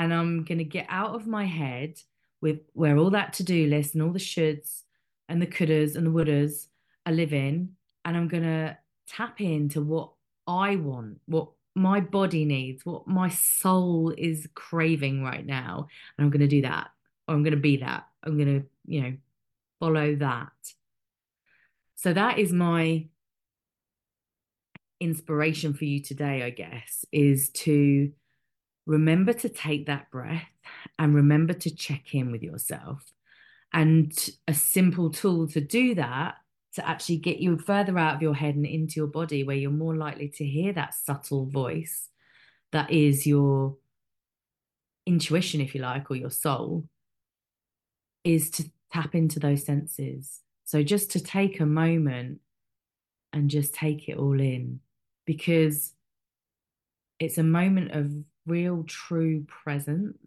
and 0.02 0.12
I'm 0.12 0.44
going 0.44 0.58
to 0.58 0.64
get 0.64 0.88
out 0.90 1.14
of 1.14 1.28
my 1.28 1.46
head 1.46 2.00
with 2.42 2.62
where 2.74 2.98
all 2.98 3.12
that 3.12 3.34
to 3.34 3.44
do 3.44 3.68
list 3.68 3.94
and 3.94 4.02
all 4.02 4.12
the 4.12 4.18
shoulds 4.18 4.82
and 5.30 5.40
the 5.40 5.46
couldas 5.46 5.96
and 5.96 6.08
the 6.08 6.12
wouldas 6.12 6.66
are 7.06 7.14
living, 7.14 7.76
and 8.04 8.18
I'm 8.18 8.28
going 8.28 8.44
to 8.44 8.76
tap 9.08 9.40
into 9.40 9.84
what 9.84 10.10
I 10.48 10.76
want, 10.78 11.22
what 11.28 11.50
my 11.76 12.00
body 12.00 12.46
needs, 12.46 12.84
what 12.84 13.08
my 13.08 13.30
soul 13.30 14.12
is 14.18 14.48
craving 14.56 15.24
right 15.24 15.46
now, 15.46 15.88
and 16.18 16.26
I'm 16.26 16.32
going 16.32 16.42
to 16.42 16.48
do 16.48 16.64
that. 16.64 16.90
I'm 17.28 17.44
going 17.44 17.54
to 17.54 17.60
be 17.60 17.78
that. 17.78 18.08
I'm 18.24 18.38
going 18.38 18.62
to, 18.62 18.68
you 18.88 19.02
know, 19.04 19.14
follow 19.80 20.16
that. 20.16 20.52
So 21.96 22.12
that 22.12 22.40
is 22.40 22.52
my 22.52 23.06
inspiration 25.00 25.74
for 25.74 25.86
you 25.86 26.02
today, 26.02 26.42
I 26.42 26.50
guess, 26.50 27.06
is 27.12 27.50
to 27.50 28.12
remember 28.86 29.34
to 29.34 29.50
take 29.50 29.86
that 29.88 30.10
breath 30.12 30.48
and 30.98 31.16
remember 31.16 31.54
to 31.54 31.74
check 31.74 32.14
in 32.14 32.32
with 32.32 32.44
yourself. 32.44 33.04
And 33.74 34.14
a 34.48 34.54
simple 34.54 35.12
tool 35.12 35.48
to 35.50 35.62
do 35.62 35.96
that 35.96 36.36
to 36.74 36.88
actually 36.88 37.18
get 37.18 37.40
you 37.40 37.58
further 37.58 37.98
out 37.98 38.16
of 38.16 38.22
your 38.22 38.34
head 38.34 38.56
and 38.56 38.66
into 38.66 38.96
your 38.96 39.08
body, 39.08 39.44
where 39.44 39.56
you're 39.56 39.72
more 39.72 39.96
likely 39.96 40.30
to 40.30 40.46
hear 40.46 40.74
that 40.74 40.94
subtle 40.94 41.46
voice 41.46 42.10
that 42.72 42.92
is 42.92 43.28
your 43.28 43.76
intuition, 45.06 45.62
if 45.62 45.76
you 45.76 45.82
like, 45.82 46.10
or 46.10 46.16
your 46.16 46.32
soul, 46.32 46.88
is 48.24 48.50
to 48.52 48.72
tap 48.92 49.16
into 49.16 49.40
those 49.40 49.66
senses. 49.66 50.40
So 50.64 50.84
just 50.84 51.12
to 51.12 51.20
take 51.20 51.60
a 51.60 51.66
moment 51.66 52.40
and 53.34 53.50
just 53.50 53.74
take 53.74 54.08
it 54.08 54.18
all 54.18 54.40
in 54.40 54.80
because 55.26 55.94
it's 57.20 57.38
a 57.38 57.44
moment 57.44 57.92
of 57.92 58.12
real, 58.46 58.84
true 58.84 59.46
presence 59.48 60.18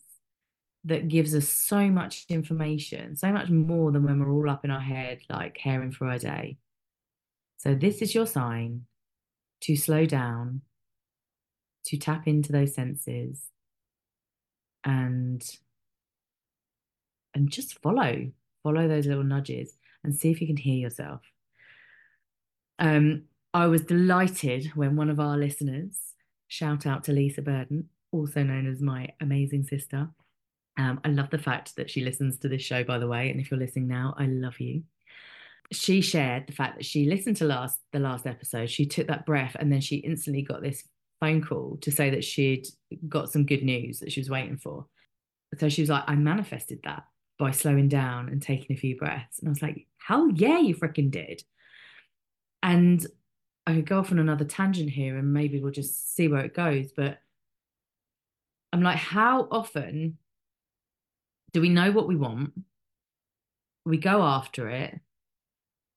that 0.84 1.08
gives 1.08 1.34
us 1.34 1.48
so 1.48 1.88
much 1.88 2.26
information, 2.28 3.16
so 3.16 3.32
much 3.32 3.48
more 3.48 3.90
than 3.90 4.04
when 4.04 4.20
we're 4.20 4.30
all 4.30 4.50
up 4.50 4.64
in 4.64 4.70
our 4.70 4.80
head, 4.80 5.20
like 5.30 5.54
caring 5.54 5.92
for 5.92 6.08
our 6.08 6.18
day. 6.18 6.58
So, 7.56 7.74
this 7.74 8.02
is 8.02 8.14
your 8.14 8.26
sign 8.26 8.82
to 9.62 9.76
slow 9.76 10.04
down, 10.04 10.60
to 11.86 11.96
tap 11.96 12.26
into 12.26 12.52
those 12.52 12.74
senses 12.74 13.50
and 14.84 15.56
and 17.34 17.50
just 17.50 17.80
follow 17.80 18.30
follow 18.62 18.86
those 18.88 19.06
little 19.06 19.24
nudges 19.24 19.76
and 20.02 20.14
see 20.14 20.30
if 20.30 20.40
you 20.40 20.46
can 20.46 20.56
hear 20.56 20.76
yourself 20.76 21.20
um 22.78 23.22
i 23.52 23.66
was 23.66 23.82
delighted 23.82 24.66
when 24.74 24.96
one 24.96 25.10
of 25.10 25.20
our 25.20 25.36
listeners 25.36 25.98
shout 26.48 26.86
out 26.86 27.04
to 27.04 27.12
lisa 27.12 27.42
burden 27.42 27.88
also 28.14 28.42
known 28.42 28.66
as 28.70 28.80
my 28.80 29.08
amazing 29.20 29.64
sister 29.64 30.08
um, 30.78 31.00
i 31.04 31.08
love 31.08 31.30
the 31.30 31.38
fact 31.38 31.76
that 31.76 31.90
she 31.90 32.02
listens 32.02 32.38
to 32.38 32.48
this 32.48 32.62
show 32.62 32.82
by 32.84 32.98
the 32.98 33.08
way 33.08 33.30
and 33.30 33.40
if 33.40 33.50
you're 33.50 33.60
listening 33.60 33.88
now 33.88 34.14
i 34.18 34.26
love 34.26 34.58
you 34.60 34.82
she 35.72 36.00
shared 36.00 36.46
the 36.46 36.52
fact 36.52 36.76
that 36.76 36.84
she 36.84 37.06
listened 37.06 37.36
to 37.36 37.44
last 37.44 37.78
the 37.92 37.98
last 37.98 38.26
episode 38.26 38.68
she 38.68 38.86
took 38.86 39.06
that 39.06 39.26
breath 39.26 39.56
and 39.58 39.72
then 39.72 39.80
she 39.80 39.96
instantly 39.96 40.42
got 40.42 40.62
this 40.62 40.84
phone 41.24 41.42
call 41.42 41.78
to 41.80 41.90
say 41.90 42.10
that 42.10 42.24
she'd 42.24 42.66
got 43.08 43.30
some 43.30 43.46
good 43.46 43.62
news 43.62 44.00
that 44.00 44.12
she 44.12 44.20
was 44.20 44.30
waiting 44.30 44.56
for. 44.56 44.86
So 45.58 45.68
she 45.68 45.82
was 45.82 45.90
like, 45.90 46.04
I 46.06 46.16
manifested 46.16 46.80
that 46.84 47.04
by 47.38 47.50
slowing 47.50 47.88
down 47.88 48.28
and 48.28 48.42
taking 48.42 48.76
a 48.76 48.78
few 48.78 48.96
breaths. 48.96 49.38
And 49.38 49.48
I 49.48 49.50
was 49.50 49.62
like, 49.62 49.86
hell 49.98 50.30
yeah, 50.34 50.58
you 50.58 50.74
freaking 50.74 51.10
did. 51.10 51.42
And 52.62 53.04
I 53.66 53.74
could 53.74 53.86
go 53.86 53.98
off 54.00 54.12
on 54.12 54.18
another 54.18 54.44
tangent 54.44 54.90
here 54.90 55.16
and 55.16 55.32
maybe 55.32 55.60
we'll 55.60 55.72
just 55.72 56.14
see 56.14 56.28
where 56.28 56.44
it 56.44 56.54
goes. 56.54 56.92
But 56.94 57.18
I'm 58.74 58.82
like, 58.82 58.96
how 58.96 59.46
often 59.52 60.18
do 61.52 61.60
we 61.60 61.68
know 61.68 61.92
what 61.92 62.08
we 62.08 62.16
want? 62.16 62.50
We 63.84 63.98
go 63.98 64.20
after 64.20 64.68
it 64.68 64.98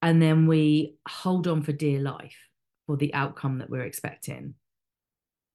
and 0.03 0.21
then 0.21 0.45
we 0.45 0.97
hold 1.09 1.47
on 1.47 1.63
for 1.63 1.71
dear 1.71 1.99
life 1.99 2.37
for 2.85 2.95
the 2.95 3.15
outcome 3.15 3.57
that 3.57 3.69
we're 3.71 3.81
expecting. 3.81 4.53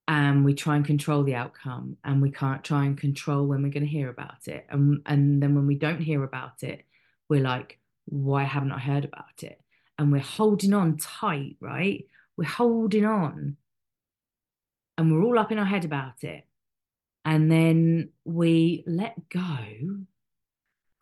And 0.08 0.44
we 0.44 0.54
try 0.54 0.74
and 0.74 0.84
control 0.84 1.22
the 1.22 1.36
outcome 1.36 1.96
and 2.02 2.20
we 2.20 2.32
can't 2.32 2.64
try 2.64 2.86
and 2.86 2.98
control 2.98 3.46
when 3.46 3.62
we're 3.62 3.70
going 3.70 3.84
to 3.84 3.88
hear 3.88 4.10
about 4.10 4.48
it. 4.48 4.66
And 4.68 5.02
and 5.06 5.40
then 5.40 5.54
when 5.54 5.68
we 5.68 5.76
don't 5.76 6.00
hear 6.00 6.24
about 6.24 6.64
it 6.64 6.84
we're 7.28 7.40
like 7.40 7.78
why 8.06 8.42
haven't 8.42 8.72
i 8.72 8.80
heard 8.80 9.04
about 9.04 9.44
it? 9.44 9.60
And 9.96 10.10
we're 10.10 10.18
holding 10.18 10.74
on 10.74 10.96
tight 10.96 11.56
right? 11.60 12.04
We're 12.36 12.48
holding 12.48 13.04
on. 13.04 13.58
And 14.98 15.12
we're 15.12 15.22
all 15.22 15.38
up 15.38 15.52
in 15.52 15.60
our 15.60 15.64
head 15.64 15.84
about 15.84 16.24
it 16.24 16.48
and 17.24 17.50
then 17.50 18.10
we 18.24 18.84
let 18.86 19.28
go. 19.28 19.58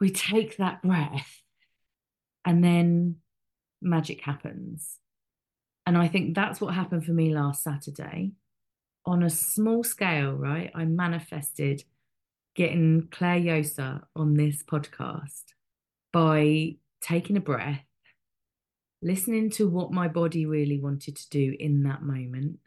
We 0.01 0.11
take 0.11 0.57
that 0.57 0.83
breath 0.83 1.43
and 2.45 2.65
then 2.65 3.17
magic 3.83 4.23
happens. 4.23 4.99
And 5.87 5.97
i 5.97 6.09
think 6.09 6.35
that's 6.35 6.61
what 6.61 6.75
happened 6.75 7.05
for 7.05 7.13
me 7.13 7.35
last 7.35 7.63
saturday. 7.63 8.33
On 9.07 9.23
a 9.23 9.31
small 9.31 9.83
scale, 9.83 10.33
right, 10.33 10.71
I 10.75 10.85
manifested 10.85 11.85
getting 12.55 13.09
Clare 13.11 13.41
Josa 13.41 14.03
on 14.15 14.35
this 14.35 14.63
podcast 14.63 15.45
by 16.13 16.77
taking 17.01 17.37
a 17.37 17.41
breath, 17.41 17.85
listening 19.01 19.51
to 19.51 19.69
what 19.69 19.93
my 19.93 20.07
body 20.07 20.45
really 20.45 20.79
wanted 20.79 21.17
to 21.17 21.31
do 21.31 21.57
in 21.59 21.85
that 21.85 22.03
moment, 22.03 22.59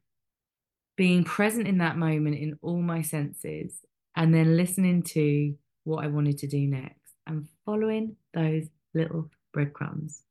being 0.95 1.23
present 1.23 1.67
in 1.67 1.79
that 1.79 1.97
moment 1.97 2.37
in 2.37 2.57
all 2.61 2.81
my 2.81 3.01
senses, 3.01 3.79
and 4.15 4.33
then 4.33 4.57
listening 4.57 5.03
to 5.03 5.55
what 5.83 6.03
I 6.03 6.07
wanted 6.07 6.37
to 6.39 6.47
do 6.47 6.67
next 6.67 7.13
and 7.27 7.47
following 7.65 8.15
those 8.33 8.67
little 8.93 9.29
breadcrumbs 9.53 10.23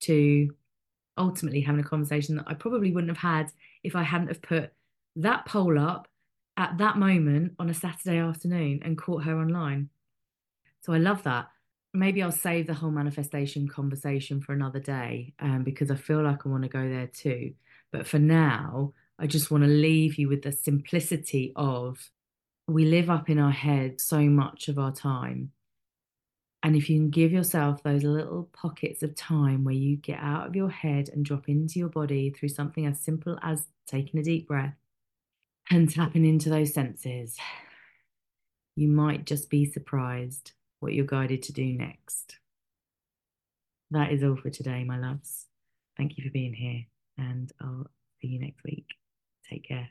to 0.00 0.50
ultimately 1.18 1.60
having 1.60 1.80
a 1.80 1.88
conversation 1.88 2.36
that 2.36 2.46
I 2.46 2.54
probably 2.54 2.92
wouldn't 2.92 3.16
have 3.16 3.40
had 3.40 3.52
if 3.82 3.96
I 3.96 4.02
hadn't 4.02 4.28
have 4.28 4.42
put 4.42 4.72
that 5.16 5.46
poll 5.46 5.78
up 5.78 6.08
at 6.56 6.78
that 6.78 6.96
moment 6.96 7.52
on 7.58 7.70
a 7.70 7.74
Saturday 7.74 8.18
afternoon 8.18 8.80
and 8.84 8.98
caught 8.98 9.24
her 9.24 9.38
online. 9.38 9.88
So 10.82 10.92
I 10.92 10.98
love 10.98 11.22
that. 11.24 11.48
Maybe 11.92 12.22
I'll 12.22 12.32
save 12.32 12.66
the 12.66 12.74
whole 12.74 12.90
manifestation 12.90 13.68
conversation 13.68 14.40
for 14.40 14.52
another 14.52 14.80
day 14.80 15.34
um, 15.40 15.64
because 15.64 15.90
I 15.90 15.96
feel 15.96 16.22
like 16.22 16.44
I 16.44 16.48
want 16.48 16.62
to 16.62 16.68
go 16.68 16.88
there 16.88 17.06
too. 17.06 17.54
But 17.92 18.06
for 18.06 18.18
now, 18.18 18.92
I 19.18 19.26
just 19.26 19.50
want 19.50 19.64
to 19.64 19.68
leave 19.68 20.18
you 20.18 20.28
with 20.28 20.42
the 20.42 20.52
simplicity 20.52 21.52
of 21.56 22.10
we 22.68 22.84
live 22.84 23.08
up 23.08 23.30
in 23.30 23.38
our 23.38 23.52
head 23.52 24.00
so 24.00 24.20
much 24.20 24.68
of 24.68 24.78
our 24.78 24.92
time. 24.92 25.52
And 26.62 26.74
if 26.74 26.90
you 26.90 26.98
can 26.98 27.10
give 27.10 27.30
yourself 27.30 27.82
those 27.82 28.02
little 28.02 28.48
pockets 28.52 29.02
of 29.02 29.14
time 29.14 29.62
where 29.62 29.74
you 29.74 29.96
get 29.96 30.18
out 30.18 30.48
of 30.48 30.56
your 30.56 30.68
head 30.68 31.08
and 31.08 31.24
drop 31.24 31.48
into 31.48 31.78
your 31.78 31.88
body 31.88 32.30
through 32.30 32.48
something 32.48 32.86
as 32.86 33.00
simple 33.00 33.38
as 33.42 33.66
taking 33.86 34.18
a 34.18 34.24
deep 34.24 34.48
breath, 34.48 34.74
and 35.70 35.92
tapping 35.92 36.24
into 36.24 36.48
those 36.48 36.72
senses, 36.72 37.36
you 38.76 38.88
might 38.88 39.24
just 39.24 39.50
be 39.50 39.64
surprised 39.64 40.52
what 40.80 40.92
you're 40.92 41.04
guided 41.04 41.42
to 41.44 41.52
do 41.52 41.64
next. 41.72 42.36
That 43.90 44.12
is 44.12 44.22
all 44.22 44.36
for 44.36 44.50
today, 44.50 44.84
my 44.84 44.98
loves. 44.98 45.46
Thank 45.96 46.18
you 46.18 46.24
for 46.24 46.30
being 46.30 46.54
here, 46.54 46.84
and 47.18 47.50
I'll 47.60 47.86
see 48.20 48.28
you 48.28 48.40
next 48.40 48.62
week. 48.64 48.86
Take 49.48 49.68
care. 49.68 49.90